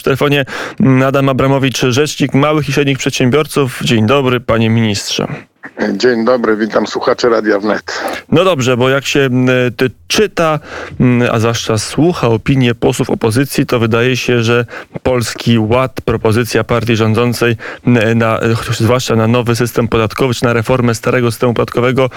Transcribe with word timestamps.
W 0.00 0.02
telefonie 0.02 0.44
Adam 1.06 1.28
Abramowicz, 1.28 1.80
rzecznik 1.80 2.34
małych 2.34 2.68
i 2.68 2.72
średnich 2.72 2.98
przedsiębiorców. 2.98 3.80
Dzień 3.84 4.06
dobry, 4.06 4.40
panie 4.40 4.70
ministrze. 4.70 5.49
Dzień 5.92 6.24
dobry, 6.24 6.56
witam 6.56 6.86
słuchaczy 6.86 7.28
Radia 7.28 7.58
Wnet. 7.58 8.02
No 8.32 8.44
dobrze, 8.44 8.76
bo 8.76 8.88
jak 8.88 9.06
się 9.06 9.30
ty 9.76 9.90
czyta, 10.08 10.58
a 11.32 11.38
zwłaszcza 11.38 11.78
słucha 11.78 12.28
opinię 12.28 12.74
posłów 12.74 13.10
opozycji, 13.10 13.66
to 13.66 13.78
wydaje 13.78 14.16
się, 14.16 14.42
że 14.42 14.64
Polski 15.02 15.58
Ład, 15.58 16.00
propozycja 16.00 16.64
partii 16.64 16.96
rządzącej, 16.96 17.56
na, 18.14 18.40
zwłaszcza 18.70 19.16
na 19.16 19.26
nowy 19.26 19.56
system 19.56 19.88
podatkowy, 19.88 20.34
czy 20.34 20.44
na 20.44 20.52
reformę 20.52 20.94
starego 20.94 21.30
systemu 21.30 21.54
podatkowego, 21.54 22.10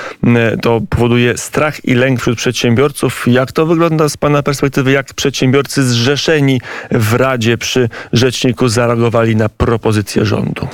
to 0.61 0.81
powoduje 0.89 1.37
strach 1.37 1.85
i 1.85 1.93
lęk 1.93 2.19
wśród 2.19 2.37
przedsiębiorców. 2.37 3.23
Jak 3.27 3.51
to 3.51 3.65
wygląda 3.65 4.09
z 4.09 4.17
Pana 4.17 4.43
perspektywy? 4.43 4.91
Jak 4.91 5.13
przedsiębiorcy 5.13 5.83
zrzeszeni 5.83 6.61
w 6.91 7.13
Radzie 7.13 7.57
przy 7.57 7.89
Rzeczniku 8.13 8.67
zareagowali 8.67 9.35
na 9.35 9.49
propozycję 9.49 10.25
rządu? 10.25 10.67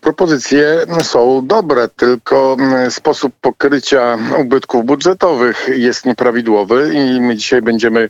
Propozycje 0.00 0.86
są 1.02 1.46
dobre, 1.46 1.88
tylko 1.88 2.56
mm, 2.58 2.90
sposób 2.90 3.32
pokrycia 3.40 4.18
ubytków 4.38 4.84
budżetowych 4.84 5.68
jest 5.76 6.04
nieprawidłowy 6.04 6.90
i 6.94 7.20
my 7.20 7.36
dzisiaj 7.36 7.62
będziemy, 7.62 8.08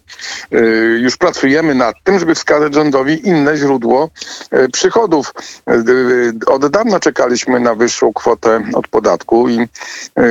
y, 0.53 0.99
już 1.01 1.17
pracujemy 1.17 1.75
nad 1.75 1.97
tym, 2.05 2.19
żeby 2.19 2.35
wskazać 2.35 2.75
rządowi 2.75 3.29
inne 3.29 3.57
źródło 3.57 4.11
y, 4.53 4.69
przychodów. 4.69 5.35
Y, 5.71 6.33
od 6.47 6.67
dawna 6.67 7.01
czekaliśmy 7.01 7.61
na 7.61 7.75
wyższą 7.75 8.13
kwotę 8.13 8.63
od 8.75 8.89
podatku 8.89 9.49
i 9.49 9.69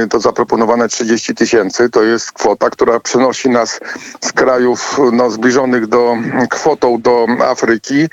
to 0.09 0.19
zaproponowane 0.19 0.87
30 0.87 1.35
tysięcy 1.35 1.89
to 1.89 2.03
jest 2.03 2.31
kwota, 2.31 2.69
która 2.69 2.99
przenosi 2.99 3.49
nas 3.49 3.79
z 4.21 4.31
krajów 4.31 4.99
no, 5.13 5.29
zbliżonych 5.31 5.87
do 5.87 6.15
kwotą 6.49 7.01
do 7.01 7.27
Afryki, 7.45 8.07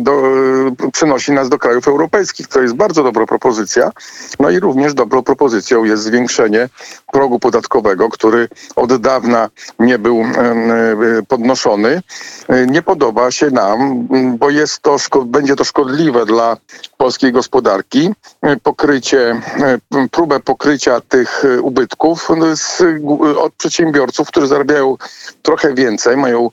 do, 0.00 0.22
przenosi 0.92 1.32
nas 1.32 1.48
do 1.48 1.58
krajów 1.58 1.88
europejskich, 1.88 2.48
to 2.48 2.62
jest 2.62 2.73
bardzo 2.74 3.02
dobra 3.02 3.26
propozycja. 3.26 3.90
No 4.40 4.50
i 4.50 4.60
również 4.60 4.94
dobrą 4.94 5.22
propozycją 5.22 5.84
jest 5.84 6.02
zwiększenie 6.02 6.68
progu 7.12 7.38
podatkowego, 7.38 8.08
który 8.08 8.48
od 8.76 8.96
dawna 8.96 9.50
nie 9.78 9.98
był 9.98 10.20
e, 10.20 11.22
podnoszony. 11.28 12.02
E, 12.48 12.66
nie 12.66 12.82
podoba 12.82 13.30
się 13.30 13.50
nam, 13.50 14.08
bo 14.38 14.50
jest 14.50 14.82
to, 14.82 14.96
będzie 15.24 15.56
to 15.56 15.64
szkodliwe 15.64 16.26
dla 16.26 16.56
polskiej 16.96 17.32
gospodarki. 17.32 18.12
E, 18.42 18.56
pokrycie, 18.56 19.40
próbę 20.10 20.40
pokrycia 20.40 21.00
tych 21.00 21.44
ubytków 21.62 22.28
z, 22.54 22.82
od 23.38 23.54
przedsiębiorców, 23.54 24.28
którzy 24.28 24.46
zarabiają 24.46 24.96
trochę 25.42 25.74
więcej, 25.74 26.16
mają 26.16 26.50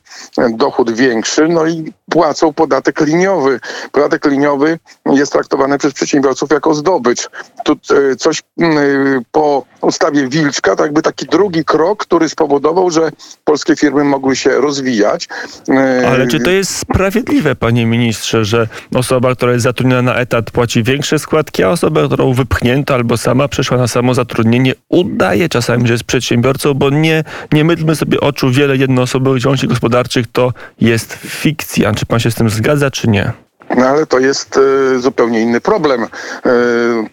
dochód 0.50 0.92
większy, 0.92 1.48
no 1.48 1.66
i 1.66 1.94
płacą 2.10 2.54
podatek 2.54 3.02
liniowy. 3.02 3.60
Podatek 3.92 4.26
liniowy 4.26 4.80
jest 5.06 5.32
traktowany 5.32 5.78
przez 5.78 5.94
przedsiębiorców 5.94 6.11
jako 6.52 6.74
zdobycz. 6.74 7.30
Tu 7.66 7.72
e, 7.74 8.16
coś 8.16 8.42
mm, 8.58 8.78
e, 8.78 9.22
po 9.32 9.66
ustawie 9.82 10.28
Wilczka, 10.28 10.76
tak 10.76 10.86
jakby 10.86 11.02
taki 11.02 11.26
drugi 11.26 11.66
krok, 11.66 12.06
który 12.06 12.30
spowodował, 12.30 12.92
że 12.92 13.12
polskie 13.44 13.76
firmy 13.76 14.04
mogły 14.04 14.36
się 14.36 14.50
rozwijać. 14.50 15.28
E, 15.70 16.08
Ale 16.08 16.28
czy 16.28 16.40
to 16.40 16.52
jest 16.52 16.76
sprawiedliwe, 16.76 17.56
panie 17.56 17.86
ministrze, 17.86 18.46
że 18.46 18.68
osoba, 18.96 19.36
która 19.36 19.52
jest 19.52 19.64
zatrudniona 19.64 20.02
na 20.02 20.16
etat 20.16 20.52
płaci 20.52 20.84
większe 20.84 21.20
składki, 21.20 21.64
a 21.64 21.70
osoba, 21.70 22.06
którą 22.06 22.34
wypchnięto 22.34 22.94
albo 22.94 23.18
sama 23.18 23.48
przeszła 23.48 23.78
na 23.78 23.88
samozatrudnienie, 23.88 24.74
udaje 24.90 25.50
czasami, 25.50 25.88
że 25.88 25.94
jest 25.94 26.04
przedsiębiorcą, 26.04 26.74
bo 26.74 26.90
nie, 26.90 27.24
nie 27.52 27.64
mydlmy 27.64 27.96
sobie 27.96 28.20
oczu, 28.20 28.52
wiele 28.52 28.78
jednoosobowych 28.78 29.42
działalności 29.42 29.68
gospodarczych 29.68 30.26
to 30.32 30.54
jest 30.82 31.14
fikcja. 31.14 31.94
Czy 31.94 32.06
pan 32.06 32.20
się 32.20 32.32
z 32.32 32.36
tym 32.36 32.50
zgadza, 32.50 32.92
czy 32.92 33.10
nie? 33.10 33.32
No 33.78 33.86
ale 33.86 34.06
to 34.06 34.20
jest 34.20 34.58
e, 34.58 35.00
zupełnie 35.00 35.42
inny 35.42 35.62
problem. 35.62 36.04
E, 36.04 36.08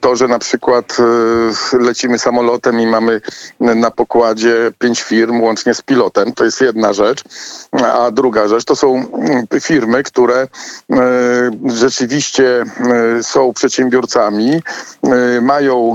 to, 0.00 0.16
że 0.16 0.28
na 0.28 0.38
przykład 0.38 0.96
e, 1.72 1.78
lecimy 1.78 2.18
samolotem 2.18 2.80
i 2.80 2.86
mamy 2.86 3.20
na 3.60 3.90
pokładzie 3.90 4.72
pięć 4.78 5.02
firm 5.02 5.40
łącznie 5.40 5.74
z 5.74 5.82
pilotem, 5.82 6.32
to 6.32 6.44
jest 6.44 6.60
jedna 6.60 6.92
rzecz. 6.92 7.24
A 7.72 8.10
druga 8.10 8.48
rzecz 8.48 8.64
to 8.64 8.76
są 8.76 9.04
firmy, 9.60 10.02
które 10.02 10.48
rzeczywiście 11.64 12.64
są 13.22 13.52
przedsiębiorcami, 13.52 14.62
mają 15.42 15.94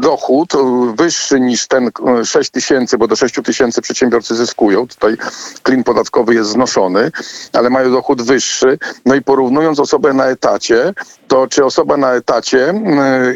dochód 0.00 0.52
wyższy 0.96 1.40
niż 1.40 1.66
ten 1.66 1.90
6 2.24 2.50
tysięcy, 2.50 2.98
bo 2.98 3.08
do 3.08 3.16
6 3.16 3.34
tysięcy 3.44 3.82
przedsiębiorcy 3.82 4.34
zyskują. 4.34 4.88
Tutaj 4.88 5.16
klin 5.62 5.84
podatkowy 5.84 6.34
jest 6.34 6.50
znoszony, 6.50 7.10
ale 7.52 7.70
mają 7.70 7.90
dochód 7.90 8.22
wyższy 8.22 8.45
wyższy. 8.46 8.78
No 9.06 9.14
i 9.14 9.22
porównując 9.22 9.80
osobę 9.80 10.12
na 10.12 10.26
etacie, 10.26 10.92
to 11.28 11.46
czy 11.46 11.64
osoba 11.64 11.96
na 11.96 12.12
etacie 12.12 12.70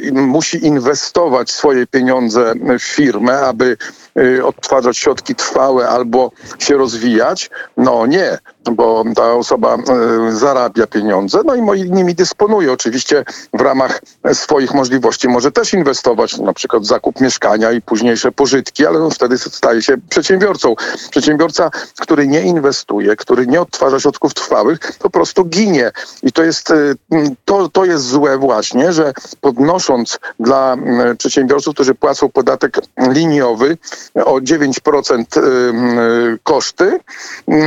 y, 0.05 0.13
musi 0.13 0.67
inwestować 0.67 1.51
swoje 1.51 1.87
pieniądze 1.87 2.55
w 2.79 2.83
firmę, 2.83 3.41
aby 3.41 3.77
odtwarzać 4.45 4.99
środki 4.99 5.35
trwałe 5.35 5.89
albo 5.89 6.31
się 6.59 6.77
rozwijać? 6.77 7.51
No 7.77 8.07
nie 8.07 8.39
bo 8.65 9.05
ta 9.17 9.35
osoba 9.35 9.75
e, 9.77 10.33
zarabia 10.33 10.87
pieniądze, 10.87 11.41
no 11.45 11.75
i 11.75 11.91
nimi 11.91 12.15
dysponuje. 12.15 12.73
Oczywiście 12.73 13.25
w 13.53 13.61
ramach 13.61 14.01
swoich 14.33 14.75
możliwości 14.75 15.29
może 15.29 15.53
też 15.53 15.75
inwestować, 15.75 16.39
na 16.39 16.53
przykład 16.53 16.83
w 16.83 16.87
zakup 16.87 17.21
mieszkania 17.21 17.73
i 17.73 17.83
późniejsze 17.83 18.33
pożytki, 18.33 18.87
ale 18.87 18.99
on 18.99 19.11
wtedy 19.11 19.39
staje 19.39 19.83
się 19.83 19.97
przedsiębiorcą. 20.09 20.75
Przedsiębiorca, 21.11 21.71
który 22.01 22.27
nie 22.27 22.43
inwestuje, 22.43 23.17
który 23.17 23.47
nie 23.47 23.61
odtwarza 23.61 24.01
środków 24.01 24.35
trwałych, 24.35 24.79
po 24.99 25.11
prostu 25.11 25.45
ginie. 25.45 25.91
I 26.23 26.33
to 26.33 26.43
jest, 26.43 26.71
e, 26.71 26.75
to, 27.45 27.69
to 27.69 27.85
jest 27.85 28.05
złe 28.05 28.39
właśnie, 28.39 28.93
że 28.93 29.13
podnosząc 29.41 30.19
dla 30.41 30.77
przedsiębiorców, 31.19 31.75
którzy 31.75 31.95
płacą 31.95 32.29
podatek 32.29 32.79
liniowy 32.99 33.79
o 34.15 34.41
9% 34.41 35.25
koszty, 36.43 37.01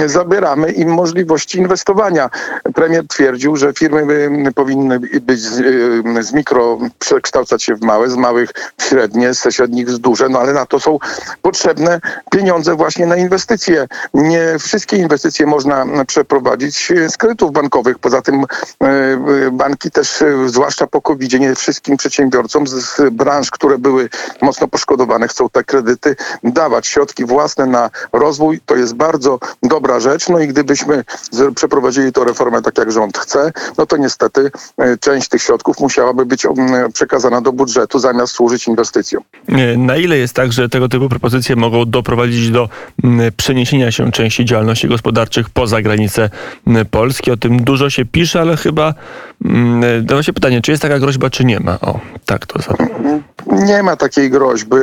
zabieramy 0.05 0.71
im 0.71 0.93
możliwości 0.93 1.57
inwestowania. 1.57 2.29
Premier 2.75 3.07
twierdził, 3.07 3.55
że 3.55 3.73
firmy 3.73 4.27
powinny 4.55 4.99
być 4.99 5.39
z, 5.39 5.59
y, 5.59 6.23
z 6.23 6.33
mikro 6.33 6.77
przekształcać 6.99 7.63
się 7.63 7.75
w 7.75 7.81
małe, 7.81 8.09
z 8.09 8.15
małych 8.15 8.49
w 8.77 8.83
średnie, 8.83 9.33
ze 9.33 9.51
średnich 9.51 9.89
w 9.89 9.97
duże, 9.97 10.29
no 10.29 10.39
ale 10.39 10.53
na 10.53 10.65
to 10.65 10.79
są 10.79 10.99
potrzebne 11.41 11.99
pieniądze 12.31 12.75
właśnie 12.75 13.05
na 13.05 13.15
inwestycje. 13.15 13.87
Nie 14.13 14.59
wszystkie 14.59 14.97
inwestycje 14.97 15.45
można 15.45 15.85
przeprowadzić 16.07 16.91
z 17.09 17.17
kredytów 17.17 17.51
bankowych. 17.51 17.99
Poza 17.99 18.21
tym 18.21 18.43
y, 18.43 18.87
y, 19.47 19.51
banki 19.51 19.91
też, 19.91 20.23
zwłaszcza 20.45 20.87
po 20.87 21.01
covid 21.01 21.39
nie 21.39 21.55
wszystkim 21.55 21.97
przedsiębiorcom 21.97 22.67
z 22.67 23.01
branż, 23.11 23.51
które 23.51 23.77
były 23.77 24.09
mocno 24.41 24.67
poszkodowane, 24.67 25.27
chcą 25.27 25.49
te 25.49 25.63
kredyty 25.63 26.15
dawać. 26.43 26.87
Środki 26.87 27.25
własne 27.25 27.65
na 27.65 27.89
rozwój 28.13 28.59
to 28.65 28.75
jest 28.75 28.95
bardzo 28.95 29.39
dobra 29.63 29.99
rzecz. 29.99 30.29
No 30.29 30.39
i 30.39 30.47
gdybyśmy 30.47 31.03
przeprowadzili 31.55 32.13
tę 32.13 32.23
reformę 32.23 32.61
tak, 32.61 32.77
jak 32.77 32.91
rząd 32.91 33.17
chce, 33.17 33.51
no 33.77 33.85
to 33.85 33.97
niestety 33.97 34.51
e, 34.77 34.97
część 34.97 35.29
tych 35.29 35.41
środków 35.41 35.79
musiałaby 35.79 36.25
być 36.25 36.47
przekazana 36.93 37.41
do 37.41 37.53
budżetu 37.53 37.99
zamiast 37.99 38.33
służyć 38.33 38.67
inwestycjom. 38.67 39.23
E, 39.49 39.77
na 39.77 39.97
ile 39.97 40.17
jest 40.17 40.33
tak, 40.33 40.53
że 40.53 40.69
tego 40.69 40.89
typu 40.89 41.09
propozycje 41.09 41.55
mogą 41.55 41.85
doprowadzić 41.85 42.49
do 42.49 42.69
przeniesienia 43.37 43.91
się 43.91 44.11
części 44.11 44.45
działalności 44.45 44.87
gospodarczych 44.87 45.49
poza 45.49 45.81
granice 45.81 46.29
Polski? 46.91 47.31
O 47.31 47.37
tym 47.37 47.63
dużo 47.63 47.89
się 47.89 48.05
pisze, 48.05 48.41
ale 48.41 48.57
chyba 48.57 48.93
dawa 50.01 50.23
się 50.23 50.33
pytanie, 50.33 50.61
czy 50.61 50.71
jest 50.71 50.81
taka 50.81 50.99
groźba, 50.99 51.29
czy 51.29 51.45
nie 51.45 51.59
ma? 51.59 51.79
O, 51.81 51.99
tak 52.25 52.45
to 52.45 52.61
zadam. 52.61 52.87
Nie 53.47 53.83
ma 53.83 53.95
takiej 53.95 54.29
groźby. 54.29 54.77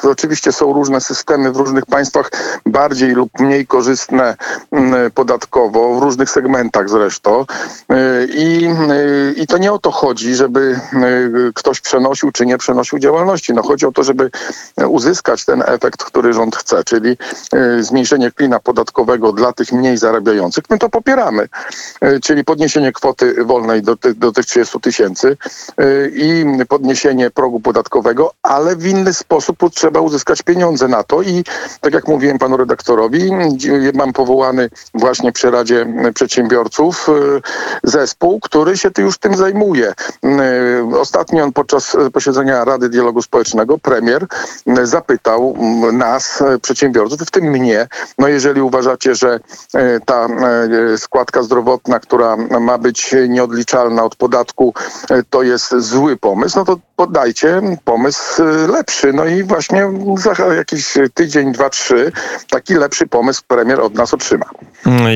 To 0.00 0.10
oczywiście 0.10 0.52
są 0.52 0.72
różne 0.72 1.00
systemy 1.00 1.52
w 1.52 1.56
różnych 1.56 1.86
państwach, 1.86 2.30
bardziej 2.66 3.10
lub 3.12 3.40
mniej 3.40 3.66
korzystne 3.66 4.36
podatkowo, 5.14 5.94
w 5.94 6.02
różnych 6.02 6.30
segmentach 6.30 6.90
zresztą. 6.90 7.44
I, 8.34 8.68
I 9.36 9.46
to 9.46 9.58
nie 9.58 9.72
o 9.72 9.78
to 9.78 9.90
chodzi, 9.90 10.34
żeby 10.34 10.80
ktoś 11.54 11.80
przenosił 11.80 12.32
czy 12.32 12.46
nie 12.46 12.58
przenosił 12.58 12.98
działalności. 12.98 13.52
No 13.54 13.62
chodzi 13.62 13.86
o 13.86 13.92
to, 13.92 14.02
żeby 14.02 14.30
uzyskać 14.88 15.44
ten 15.44 15.62
efekt, 15.66 16.04
który 16.04 16.32
rząd 16.32 16.56
chce, 16.56 16.84
czyli 16.84 17.16
zmniejszenie 17.80 18.30
klina 18.30 18.60
podatkowego 18.60 19.32
dla 19.32 19.52
tych 19.52 19.72
mniej 19.72 19.96
zarabiających. 19.96 20.64
My 20.70 20.78
to 20.78 20.88
popieramy, 20.88 21.48
czyli 22.22 22.44
podniesienie 22.44 22.92
kwoty 22.92 23.44
wolnej 23.44 23.82
do, 23.82 23.96
do 24.16 24.32
tych 24.32 24.46
30 24.46 24.80
tysięcy 24.80 25.36
i 26.14 26.44
podniesienie 26.68 27.30
progu 27.30 27.61
podatkowego, 27.62 28.32
ale 28.42 28.76
w 28.76 28.86
inny 28.86 29.14
sposób 29.14 29.56
trzeba 29.74 30.00
uzyskać 30.00 30.42
pieniądze 30.42 30.88
na 30.88 31.02
to 31.02 31.22
i 31.22 31.44
tak 31.80 31.94
jak 31.94 32.08
mówiłem 32.08 32.38
panu 32.38 32.56
redaktorowi, 32.56 33.30
mam 33.94 34.12
powołany 34.12 34.70
właśnie 34.94 35.32
przy 35.32 35.50
Radzie 35.50 35.86
Przedsiębiorców 36.14 37.06
zespół, 37.82 38.40
który 38.40 38.76
się 38.76 38.90
już 38.98 39.18
tym 39.18 39.36
zajmuje. 39.36 39.92
Ostatnio 41.00 41.44
on 41.44 41.52
podczas 41.52 41.96
posiedzenia 42.12 42.64
Rady 42.64 42.88
Dialogu 42.88 43.22
Społecznego 43.22 43.78
premier 43.78 44.26
zapytał 44.82 45.56
nas, 45.92 46.42
przedsiębiorców, 46.62 47.20
w 47.20 47.30
tym 47.30 47.44
mnie, 47.44 47.88
no 48.18 48.28
jeżeli 48.28 48.60
uważacie, 48.60 49.14
że 49.14 49.40
ta 50.06 50.26
składka 50.96 51.42
zdrowotna, 51.42 52.00
która 52.00 52.36
ma 52.36 52.78
być 52.78 53.14
nieodliczalna 53.28 54.04
od 54.04 54.16
podatku, 54.16 54.74
to 55.30 55.42
jest 55.42 55.74
zły 55.78 56.16
pomysł, 56.16 56.58
no 56.58 56.64
to 56.64 56.76
pomysł 57.84 58.42
lepszy. 58.72 59.12
No 59.12 59.26
i 59.26 59.42
właśnie 59.42 59.90
za 60.16 60.54
jakiś 60.54 60.94
tydzień, 61.14 61.52
dwa, 61.52 61.70
trzy 61.70 62.12
taki 62.50 62.74
lepszy 62.74 63.06
pomysł 63.06 63.42
premier 63.48 63.80
od 63.80 63.94
nas 63.94 64.14
otrzyma. 64.14 64.46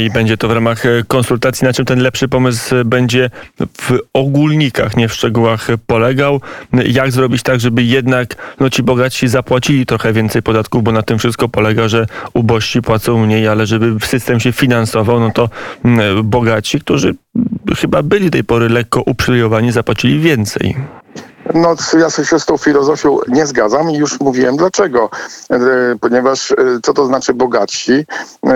I 0.05 0.11
będzie 0.11 0.37
to 0.37 0.49
w 0.49 0.53
ramach 0.53 0.83
konsultacji, 1.09 1.65
na 1.65 1.73
czym 1.73 1.85
ten 1.85 1.99
lepszy 1.99 2.29
pomysł 2.29 2.75
będzie 2.85 3.31
w 3.81 3.99
ogólnikach, 4.13 4.97
nie 4.97 5.09
w 5.09 5.13
szczegółach 5.13 5.67
polegał. 5.87 6.41
Jak 6.73 7.13
zrobić 7.13 7.43
tak, 7.43 7.61
żeby 7.61 7.83
jednak 7.83 8.35
no, 8.61 8.71
ci 8.71 8.83
bogaci 8.83 9.29
zapłacili 9.29 9.87
trochę 9.87 10.13
więcej 10.13 10.43
podatków, 10.43 10.83
bo 10.83 10.93
na 10.93 11.03
tym 11.03 11.19
wszystko 11.19 11.49
polega, 11.49 11.89
że 11.89 12.07
ubożsi 12.35 12.83
płacą 12.83 13.27
mniej, 13.27 13.49
ale 13.49 13.67
żeby 13.67 14.07
system 14.07 14.41
się 14.41 14.53
finansował, 14.53 15.21
no 15.21 15.31
to 15.31 15.49
bogaci, 16.25 16.81
którzy 16.81 17.15
chyba 17.77 18.03
byli 18.03 18.31
tej 18.31 18.45
pory 18.45 18.69
lekko 18.69 19.03
uprzywilejowani, 19.07 19.73
zapłacili 19.73 20.21
więcej. 20.21 20.77
No, 21.55 21.75
ja 21.99 22.11
się 22.11 22.39
z 22.39 22.47
tą 22.47 22.57
filozofią 22.57 23.19
nie 23.29 23.47
zgadzam 23.47 23.91
i 23.91 23.97
już 23.97 24.21
mówiłem 24.21 24.57
dlaczego. 24.57 25.11
E, 25.51 25.59
ponieważ 26.01 26.53
e, 26.53 26.57
co 26.83 26.95
to 26.95 27.07
znaczy 27.07 27.35
bogatsi? 27.35 28.07
E, 28.47 28.53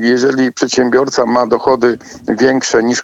jeżeli 0.00 0.52
przedsiębiorca 0.52 1.26
ma 1.26 1.46
dochody 1.46 1.98
większe 2.28 2.82
niż 2.82 3.02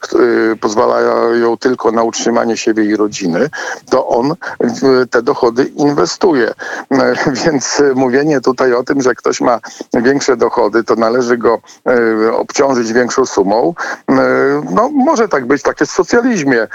pozwalają 0.61 1.57
tylko 1.57 1.93
na 1.93 2.03
utrzymanie 2.03 2.57
siebie 2.57 2.85
i 2.85 2.97
rodziny, 2.97 3.51
to 3.91 4.07
on 4.07 4.35
te 5.11 5.23
dochody 5.23 5.65
inwestuje. 5.65 6.55
Więc 7.45 7.83
mówienie 7.95 8.41
tutaj 8.41 8.73
o 8.73 8.85
tym, 8.85 9.03
że 9.03 9.15
ktoś 9.15 9.41
ma 9.41 9.61
większe 9.95 10.37
dochody, 10.37 10.85
to 10.85 10.95
należy 10.95 11.39
go 11.39 11.61
obciążyć 12.33 12.93
większą 12.93 13.27
sumą. 13.27 13.75
No, 14.71 14.89
może 14.89 15.29
tak 15.29 15.47
być, 15.47 15.63
tak 15.63 15.81
jest 15.81 15.93
w 15.93 15.97
socjalizmie. 15.97 16.69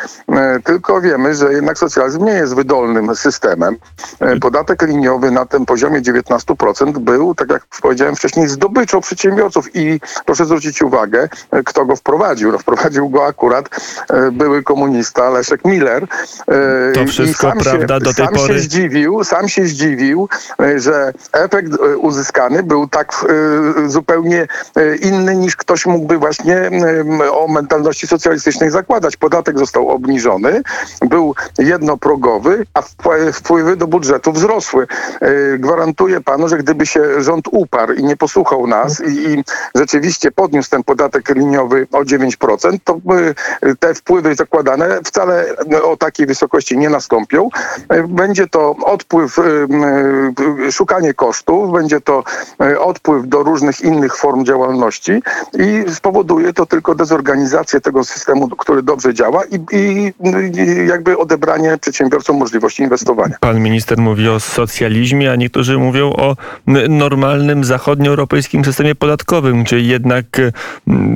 Tylko 0.63 1.01
wiemy, 1.01 1.35
że 1.35 1.53
jednak 1.53 1.77
socjalizm 1.77 2.25
nie 2.25 2.33
jest 2.33 2.55
wydolnym 2.55 3.15
systemem. 3.15 3.77
E, 4.19 4.39
podatek 4.39 4.81
liniowy 4.81 5.31
na 5.31 5.45
tym 5.45 5.65
poziomie 5.65 6.01
19% 6.01 6.99
był, 6.99 7.35
tak 7.35 7.49
jak 7.49 7.67
powiedziałem 7.81 8.15
wcześniej, 8.15 8.47
zdobyczą 8.47 9.01
przedsiębiorców 9.01 9.50
i 9.73 9.99
proszę 10.25 10.45
zwrócić 10.45 10.81
uwagę, 10.81 11.29
e, 11.51 11.63
kto 11.63 11.85
go 11.85 11.95
wprowadził. 11.95 12.51
No, 12.51 12.57
wprowadził 12.57 13.09
go 13.09 13.25
akurat 13.25 13.69
e, 14.09 14.31
były 14.31 14.63
komunista 14.63 15.29
Leszek 15.29 15.65
Miller. 15.65 16.07
To 16.93 17.05
wszystko 17.05 17.47
I 17.47 17.51
sam 17.51 17.59
prawda 17.59 17.95
się, 17.97 18.03
do 18.03 18.13
tej 18.13 18.25
sam 18.25 18.35
pory. 18.35 18.53
Się 18.53 18.59
zdziwił, 18.59 19.23
sam 19.23 19.49
się 19.49 19.65
zdziwił, 19.65 20.29
że 20.75 21.13
efekt 21.31 21.71
uzyskany 21.97 22.63
był 22.63 22.87
tak 22.87 23.25
zupełnie 23.87 24.47
inny 25.01 25.35
niż 25.35 25.55
ktoś 25.55 25.85
mógłby 25.85 26.17
właśnie 26.17 26.71
o 27.31 27.47
mentalności 27.47 28.07
socjalistycznej 28.07 28.71
zakładać. 28.71 29.17
Podatek 29.17 29.59
został 29.59 29.89
obniżony, 29.89 30.61
był 31.01 31.35
jednoprogowy, 31.57 32.65
a 32.73 32.81
wpływy 33.33 33.75
do 33.75 33.87
budżetu 33.87 34.31
wzrosły. 34.31 34.87
E, 35.21 35.57
gwarantuję 35.57 36.21
panu, 36.21 36.47
że 36.47 36.57
gdyby 36.57 36.85
się 36.85 37.21
rząd 37.21 37.47
uparł 37.51 37.93
i 37.93 38.03
nie 38.03 38.17
posłuchał 38.17 38.67
nas 38.67 39.01
i, 39.01 39.31
i 39.31 39.40
rzeczywiście 39.75 40.31
podniósł 40.31 40.69
ten 40.69 40.83
podatek 40.83 41.35
liniowy 41.35 41.87
o 41.91 42.01
9%, 42.01 42.77
to 42.83 42.97
te 43.79 43.93
wpływy 43.93 44.35
zakładane 44.35 44.99
wcale 45.03 45.45
o 45.83 45.97
takiej 45.97 46.25
wysokości 46.25 46.77
nie 46.77 46.89
nastąpią. 46.89 47.49
E, 47.89 48.07
będzie 48.07 48.47
to 48.47 48.75
odpływ, 48.85 49.39
e, 49.39 50.71
szukanie 50.71 51.13
kosztów, 51.13 51.71
będzie 51.71 52.01
to 52.01 52.23
odpływ 52.79 53.27
do 53.27 53.43
różnych 53.43 53.81
innych 53.81 54.17
form 54.17 54.45
działalności 54.45 55.23
i 55.59 55.93
spowoduje 55.93 56.53
to 56.53 56.65
tylko 56.65 56.95
dezorganizację 56.95 57.81
tego 57.81 58.03
systemu, 58.03 58.49
który 58.49 58.83
dobrze 58.83 59.13
działa 59.13 59.43
i, 59.45 59.75
i 59.77 60.13
jakby 60.87 61.17
odebranie 61.17 61.77
przedsiębiorcom 61.77 62.37
możliwości 62.37 62.83
inwestowania. 62.83 63.35
Pan 63.39 63.59
minister 63.59 63.97
mówi 63.97 64.29
o 64.29 64.39
socjalizmie, 64.39 65.31
a 65.31 65.35
niektórzy 65.35 65.77
mówią 65.77 66.13
o 66.13 66.35
normalnym 66.89 67.63
zachodnioeuropejskim 67.63 68.65
systemie 68.65 68.95
podatkowym, 68.95 69.30
gdzie 69.63 69.79
jednak 69.79 70.25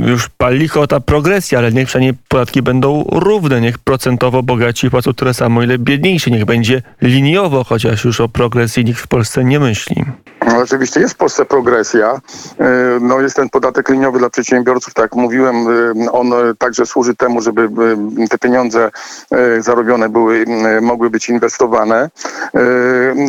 już 0.06 0.30
pali 0.30 0.70
ta 0.90 1.00
progresja, 1.00 1.60
ale 1.60 1.72
niech 1.72 1.88
przynajmniej 1.88 2.14
podatki 2.28 2.62
będą 2.62 3.06
równe, 3.12 3.62
niech 3.62 3.78
procentowo 3.78 4.44
bogaci 4.44 4.90
płacą 4.90 5.14
tyle 5.14 5.34
samo, 5.34 5.64
ile 5.64 5.78
biedniejsi, 5.78 6.32
niech 6.32 6.46
będzie 6.46 6.82
liniowo, 7.02 7.64
chociaż 7.64 8.06
już 8.06 8.22
o 8.22 8.30
progresji 8.30 8.86
nikt 8.86 9.00
w 9.00 9.08
Polsce 9.08 9.44
nie 9.44 9.60
myśli. 9.60 10.06
No, 10.48 10.58
oczywiście 10.58 11.00
jest 11.00 11.14
w 11.14 11.18
Polsce 11.18 11.46
progresja. 11.46 12.22
E, 12.60 13.00
no, 13.02 13.22
jest 13.22 13.36
ten 13.36 13.50
podatek 13.50 13.90
liniowy 13.90 14.20
dla 14.20 14.30
przedsiębiorców, 14.30 14.94
tak 14.94 15.04
jak 15.04 15.16
mówiłem, 15.16 15.56
e, 16.06 16.12
on 16.12 16.34
także 16.58 16.86
służy 16.86 17.16
temu, 17.16 17.42
żeby 17.42 17.70
te 18.30 18.38
pieniądze 18.38 18.92
e, 19.32 19.62
zarobione 19.62 20.10
były, 20.10 20.46
mogły 20.82 21.10
być 21.10 21.30
inwestowane, 21.30 22.10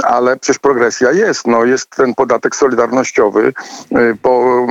ale 0.04 0.36
przecież 0.36 0.58
progresja 0.58 1.12
jest. 1.12 1.46
No, 1.46 1.64
jest 1.64 1.90
ten 1.90 2.14
podatek 2.14 2.56
solidarnościowy 2.56 3.52
po 4.22 4.66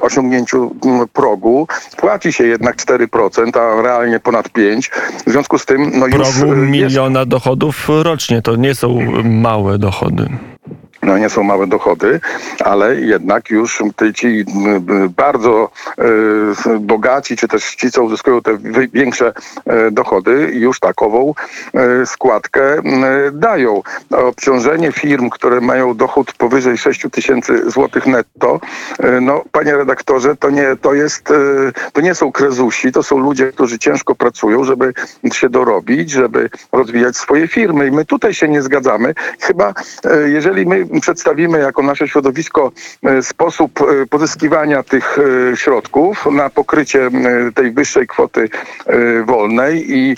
osiągnięciu 0.00 0.74
progu. 1.12 1.66
Płaci 1.96 2.32
się 2.32 2.46
jednak 2.46 2.76
4%, 2.76 3.58
a 3.58 3.82
realnie 3.82 4.20
ponad 4.20 4.48
5%. 4.48 4.90
W 5.26 5.30
związku 5.30 5.58
z 5.58 5.66
tym 5.66 5.90
no 5.94 6.06
Progu 6.06 6.46
już... 6.46 6.70
miliona 6.70 7.20
jest... 7.20 7.30
dochodów 7.30 7.88
rocznie, 7.88 8.42
to 8.42 8.56
nie 8.56 8.74
są 8.74 8.98
małe 9.24 9.78
dochody 9.78 10.28
no 11.10 11.18
nie 11.18 11.28
są 11.28 11.42
małe 11.42 11.66
dochody, 11.66 12.20
ale 12.64 13.00
jednak 13.00 13.50
już 13.50 13.82
ci 14.14 14.44
bardzo 15.16 15.70
e, 15.98 16.78
bogaci, 16.80 17.36
czy 17.36 17.48
też 17.48 17.74
ci, 17.74 17.90
co 17.90 18.02
uzyskują 18.02 18.42
te 18.42 18.58
większe 18.92 19.32
e, 19.66 19.90
dochody, 19.90 20.50
już 20.52 20.80
takową 20.80 21.34
e, 21.74 22.06
składkę 22.06 22.82
dają. 23.32 23.82
Obciążenie 24.10 24.92
firm, 24.92 25.30
które 25.30 25.60
mają 25.60 25.94
dochód 25.94 26.32
powyżej 26.32 26.78
6 26.78 27.06
tysięcy 27.12 27.70
złotych 27.70 28.06
netto, 28.06 28.60
no 29.20 29.44
panie 29.52 29.76
redaktorze, 29.76 30.36
to 30.36 30.50
nie, 30.50 30.76
to 30.80 30.94
jest, 30.94 31.28
to 31.92 32.00
nie 32.00 32.14
są 32.14 32.32
krezusi, 32.32 32.92
to 32.92 33.02
są 33.02 33.18
ludzie, 33.18 33.52
którzy 33.52 33.78
ciężko 33.78 34.14
pracują, 34.14 34.64
żeby 34.64 34.92
się 35.32 35.48
dorobić, 35.48 36.10
żeby 36.10 36.50
rozwijać 36.72 37.16
swoje 37.16 37.48
firmy 37.48 37.86
i 37.86 37.90
my 37.90 38.04
tutaj 38.04 38.34
się 38.34 38.48
nie 38.48 38.62
zgadzamy. 38.62 39.14
Chyba 39.40 39.74
jeżeli 40.26 40.66
my 40.66 40.86
przedstawimy 41.00 41.58
jako 41.58 41.82
nasze 41.82 42.08
środowisko 42.08 42.72
e, 43.04 43.22
sposób 43.22 43.80
e, 43.80 44.06
pozyskiwania 44.06 44.82
tych 44.82 45.18
e, 45.18 45.56
środków 45.56 46.26
na 46.26 46.50
pokrycie 46.50 47.10
tej 47.54 47.70
wyższej 47.70 48.06
kwoty 48.06 48.48
wolnej 49.24 49.98
i 49.98 50.16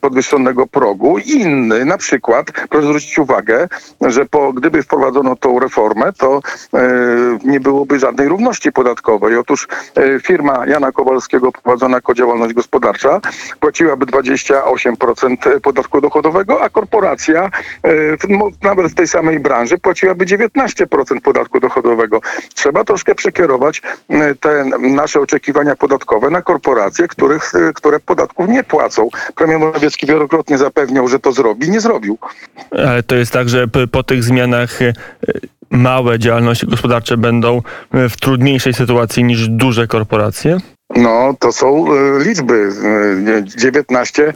podwyższonego 0.00 0.66
progu. 0.66 1.18
Inny, 1.18 1.84
na 1.84 1.98
przykład, 1.98 2.46
proszę 2.70 2.86
zwrócić 2.86 3.18
uwagę, 3.18 3.68
że 4.00 4.26
po, 4.26 4.52
gdyby 4.52 4.82
wprowadzono 4.82 5.36
tą 5.36 5.58
reformę, 5.58 6.12
to 6.12 6.40
nie 7.44 7.60
byłoby 7.60 7.98
żadnej 7.98 8.28
równości 8.28 8.72
podatkowej. 8.72 9.36
Otóż 9.36 9.68
firma 10.22 10.66
Jana 10.66 10.92
Kowalskiego 10.92 11.52
prowadzona 11.52 11.96
jako 11.96 12.14
działalność 12.14 12.54
gospodarcza 12.54 13.20
płaciłaby 13.60 14.06
28% 14.06 15.60
podatku 15.60 16.00
dochodowego, 16.00 16.62
a 16.62 16.68
korporacja 16.68 17.50
nawet 18.62 18.92
w 18.92 18.94
tej 18.94 19.08
samej 19.08 19.40
branży 19.40 19.78
płaci 19.78 19.95
płaciłaby 19.96 20.26
19% 20.26 21.20
podatku 21.20 21.60
dochodowego. 21.60 22.20
Trzeba 22.54 22.84
troszkę 22.84 23.14
przekierować 23.14 23.82
e, 24.08 24.34
te 24.34 24.64
nasze 24.80 25.20
oczekiwania 25.20 25.76
podatkowe 25.76 26.30
na 26.30 26.42
korporacje, 26.42 27.08
których, 27.08 27.54
e, 27.54 27.72
które 27.72 28.00
podatków 28.00 28.48
nie 28.48 28.64
płacą. 28.64 29.08
Premier 29.34 29.58
Morawiecki 29.58 30.06
wielokrotnie 30.06 30.58
zapewniał, 30.58 31.08
że 31.08 31.18
to 31.18 31.32
zrobi, 31.32 31.70
nie 31.70 31.80
zrobił. 31.80 32.18
Ale 32.70 33.02
to 33.02 33.16
jest 33.16 33.32
tak, 33.32 33.48
że 33.48 33.68
po 33.92 34.02
tych 34.02 34.24
zmianach 34.24 34.82
e, 34.82 34.92
małe 35.70 36.18
działalności 36.18 36.66
gospodarcze 36.66 37.16
będą 37.16 37.62
w 37.92 38.16
trudniejszej 38.16 38.74
sytuacji 38.74 39.24
niż 39.24 39.48
duże 39.48 39.86
korporacje? 39.86 40.58
No, 40.96 41.34
to 41.38 41.52
są 41.52 41.86
e, 41.92 42.24
liczby. 42.24 42.68
19% 43.58 44.32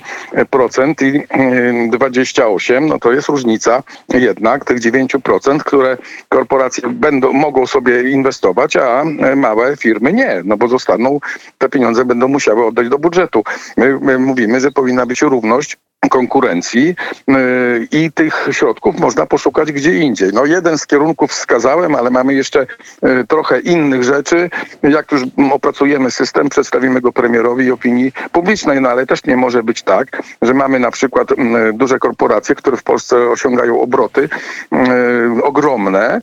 e, 1.02 1.07
i 1.07 1.90
28%, 1.90 2.76
e, 2.76 2.80
no 2.80 2.99
to 2.99 3.12
jest 3.12 3.28
różnica 3.28 3.83
jednak 4.09 4.64
tych 4.64 4.80
9%, 4.80 5.59
które 5.59 5.99
korporacje 6.28 6.88
będą, 6.88 7.33
mogą 7.33 7.66
sobie 7.66 8.11
inwestować, 8.11 8.76
a 8.76 9.04
małe 9.37 9.76
firmy 9.76 10.12
nie, 10.12 10.42
no 10.45 10.57
bo 10.57 10.69
zostaną, 10.69 11.21
te 11.59 11.69
pieniądze 11.69 12.04
będą 12.04 12.28
musiały 12.28 12.66
oddać 12.66 12.88
do 12.88 12.99
budżetu. 12.99 13.45
My, 13.76 13.99
my 14.00 14.19
mówimy, 14.19 14.61
że 14.61 14.71
powinna 14.71 15.07
być 15.07 15.23
równość 15.23 15.76
konkurencji 16.09 16.95
yy, 17.28 17.88
i 17.90 18.12
tych 18.12 18.49
środków 18.52 19.00
można 19.00 19.26
poszukać 19.26 19.73
gdzie 19.73 19.95
indziej. 19.95 20.30
No 20.33 20.45
jeden 20.45 20.78
z 20.78 20.87
kierunków 20.87 21.30
wskazałem, 21.30 21.95
ale 21.95 22.11
mamy 22.11 22.35
jeszcze 22.35 22.66
yy, 23.02 23.25
trochę 23.28 23.61
innych 23.61 24.04
rzeczy. 24.04 24.50
Jak 24.83 25.12
już 25.12 25.23
opracujemy 25.52 26.11
system, 26.11 26.49
przedstawimy 26.49 27.00
go 27.00 27.12
premierowi 27.12 27.64
i 27.64 27.71
opinii 27.71 28.12
publicznej, 28.33 28.80
no 28.80 28.88
ale 28.88 29.07
też 29.07 29.25
nie 29.25 29.37
może 29.37 29.62
być 29.62 29.83
tak, 29.83 30.23
że 30.42 30.54
mamy 30.54 30.78
na 30.78 30.90
przykład 30.90 31.30
yy, 31.30 31.73
duże 31.73 31.99
korporacje, 31.99 32.54
które 32.54 32.76
w 32.76 32.83
Polsce 32.83 33.16
osiągają 33.16 33.80
obroty 33.80 34.28
yy, 34.73 35.42
ogromne, 35.42 36.21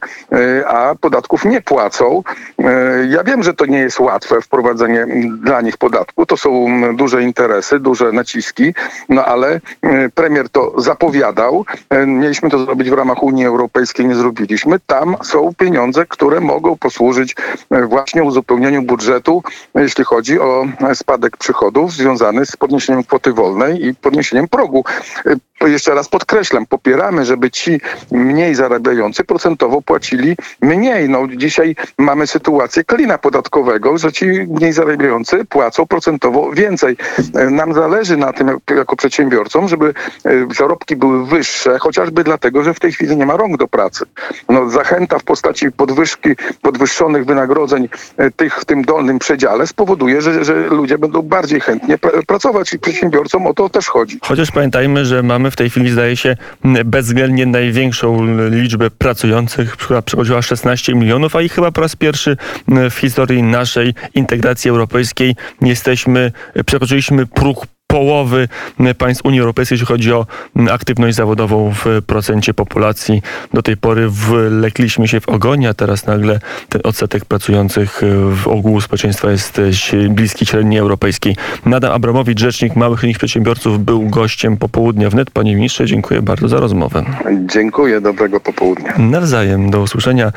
a 0.68 0.96
podatków 1.02 1.46
nie 1.46 1.62
płacą. 1.62 2.24
Ja 3.10 3.24
wiem, 3.24 3.44
że 3.44 3.54
to 3.54 3.66
nie 3.66 3.80
jest 3.80 4.00
łatwe 4.00 4.42
wprowadzenie 4.42 5.02
mm, 5.02 5.40
dla 5.40 5.62
nich 5.62 5.78
podatku. 5.78 6.26
To 6.26 6.38
są 6.38 6.68
mm, 6.68 6.96
duże 6.96 7.24
interesy, 7.24 7.80
duże 7.80 8.12
naciski, 8.12 8.74
no 9.10 9.26
ale 9.26 9.60
premier 10.16 10.50
to 10.50 10.74
zapowiadał. 10.82 11.66
E, 11.90 12.06
Mieliśmy 12.08 12.50
to 12.50 12.60
zrobić 12.66 12.90
w 12.90 12.94
ramach 12.94 13.24
Unii 13.24 13.46
Europejskiej, 13.46 14.06
nie 14.06 14.16
zrobiliśmy. 14.16 14.80
Tam 14.88 15.16
są 15.24 15.52
pieniądze, 15.58 16.06
które 16.06 16.40
mogą 16.40 16.78
posłużyć 16.78 17.36
e, 17.72 17.86
właśnie 17.86 18.24
uzupełnieniu 18.24 18.82
budżetu, 18.82 19.44
e, 19.76 19.82
jeśli 19.82 20.04
chodzi 20.04 20.40
o 20.40 20.66
e, 20.90 20.96
spadek 20.96 21.38
przychodów 21.38 21.92
związany 21.94 22.46
z 22.46 22.56
podniesieniem 22.58 23.04
kwoty 23.04 23.34
wolnej 23.34 23.86
i 23.86 23.96
podniesieniem 23.96 24.48
progu. 24.48 24.84
E, 25.26 25.36
Jeszcze 25.70 25.96
raz 25.96 26.10
podkreślam, 26.10 26.66
popieramy, 26.66 27.26
żeby 27.26 27.52
ci 27.52 27.82
mniej 28.12 28.56
zarabiający 28.56 29.24
procentowo 29.24 29.82
płacili 29.82 30.36
mniej. 30.62 31.10
No, 31.10 31.28
dzisiaj 31.36 31.76
mamy 31.98 32.28
sytuację 32.28 32.84
klina 32.84 33.18
podatkowego, 33.18 33.98
że 33.98 34.12
ci 34.12 34.26
mniej 34.26 34.74
zarabiający 34.74 35.46
płacą 35.46 35.86
procentowo 35.88 36.52
więcej. 36.52 36.98
E, 37.36 37.50
Nam 37.50 37.74
zależy 37.74 38.18
na 38.18 38.34
tym 38.34 38.48
jak- 38.48 38.78
jako 38.78 38.96
przedsiębiorcom, 38.96 39.57
żeby 39.66 39.94
e, 40.26 40.48
zarobki 40.58 40.96
były 40.96 41.26
wyższe, 41.26 41.80
chociażby 41.80 42.24
dlatego, 42.24 42.64
że 42.64 42.74
w 42.74 42.80
tej 42.80 42.92
chwili 42.92 43.18
nie 43.18 43.26
ma 43.26 43.38
rąk 43.38 43.58
do 43.58 43.68
pracy. 43.68 44.06
No, 44.50 44.70
zachęta 44.70 45.20
w 45.20 45.24
postaci 45.24 45.72
podwyżki, 45.72 46.30
podwyższonych 46.62 47.26
wynagrodzeń 47.26 47.90
e, 48.18 48.32
tych 48.32 48.60
w 48.60 48.66
tym 48.66 48.82
dolnym 48.82 49.20
przedziale 49.20 49.68
spowoduje, 49.68 50.22
że, 50.22 50.46
że 50.46 50.54
ludzie 50.54 50.98
będą 50.98 51.22
bardziej 51.22 51.62
chętnie 51.62 51.98
pra- 51.98 52.26
pracować 52.26 52.74
i 52.74 52.80
przedsiębiorcom 52.80 53.48
o 53.48 53.54
to 53.54 53.70
też 53.70 53.88
chodzi. 53.88 54.20
Chociaż 54.22 54.52
pamiętajmy, 54.52 55.06
że 55.06 55.24
mamy 55.24 55.52
w 55.52 55.56
tej 55.56 55.70
chwili, 55.70 55.90
zdaje 55.90 56.18
się, 56.18 56.38
bezwzględnie 56.86 57.46
największą 57.46 58.26
liczbę 58.50 58.90
pracujących, 58.90 59.72
która 59.72 60.02
przechodziła 60.02 60.42
16 60.42 60.96
milionów, 60.96 61.36
a 61.36 61.42
i 61.42 61.50
chyba 61.50 61.72
po 61.72 61.82
raz 61.82 61.96
pierwszy 61.96 62.38
w 62.92 62.94
historii 62.94 63.44
naszej 63.44 63.94
integracji 64.16 64.70
europejskiej 64.70 65.36
jesteśmy, 65.62 66.32
przekroczyliśmy 66.66 67.26
próg 67.26 67.66
połowy 67.88 68.48
m, 68.80 68.96
państw 68.96 69.26
Unii 69.26 69.40
Europejskiej, 69.40 69.76
jeśli 69.76 69.88
chodzi 69.88 70.14
o 70.14 70.26
aktywność 70.72 71.16
zawodową 71.16 71.74
w 71.74 72.02
procencie 72.08 72.54
populacji. 72.54 73.22
Do 73.54 73.62
tej 73.62 73.78
pory 73.78 74.10
wlekliśmy 74.10 75.08
się 75.08 75.20
w 75.20 75.30
ogonie, 75.30 75.70
a 75.70 75.74
teraz 75.74 76.06
nagle 76.06 76.40
ten 76.70 76.82
odsetek 76.84 77.26
pracujących 77.26 78.04
e, 78.04 78.08
w 78.36 78.48
ogółu 78.48 78.82
społeczeństwa 78.82 79.32
jest 79.32 79.60
e, 79.60 80.10
bliski 80.10 80.46
średniej 80.46 80.80
europejskiej. 80.80 81.36
Nadam 81.66 81.92
Abramowicz, 81.92 82.40
rzecznik 82.40 82.76
małych 82.76 83.04
i 83.04 83.14
przedsiębiorców, 83.14 83.86
był 83.86 84.10
gościem 84.10 84.58
popołudnia 84.58 85.10
wnet. 85.10 85.32
Panie 85.32 85.56
ministrze, 85.56 85.86
dziękuję 85.86 86.22
bardzo 86.22 86.48
za 86.48 86.60
rozmowę. 86.60 87.04
Dziękuję, 87.46 88.02
dobrego 88.02 88.40
popołudnia. 88.40 88.94
Nawzajem, 88.98 89.70
do 89.70 89.82
usłyszenia. 89.82 90.26